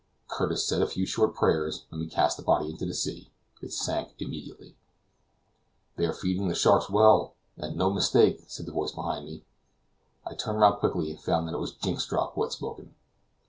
Curtis 0.27 0.65
said 0.65 0.81
a 0.81 0.87
few 0.87 1.05
short 1.05 1.35
prayers, 1.35 1.85
and 1.91 1.99
we 2.01 2.07
cast 2.07 2.35
the 2.35 2.41
body 2.41 2.71
into 2.71 2.87
the 2.87 2.93
sea. 2.95 3.29
It 3.61 3.71
sank 3.71 4.15
immediately. 4.17 4.75
"They 5.95 6.07
are 6.07 6.11
feeding 6.11 6.47
the 6.47 6.55
sharks 6.55 6.89
well, 6.89 7.35
and 7.55 7.75
no 7.77 7.91
mistake," 7.93 8.43
said 8.47 8.67
a 8.67 8.71
voice 8.71 8.93
behind 8.93 9.25
me. 9.25 9.43
I 10.25 10.33
turned 10.33 10.59
round 10.59 10.79
quickly, 10.79 11.11
and 11.11 11.21
found 11.21 11.47
that 11.47 11.53
it 11.53 11.59
was 11.59 11.75
Jynxstrop 11.77 12.33
who 12.33 12.41
had 12.41 12.51
spoken. 12.51 12.95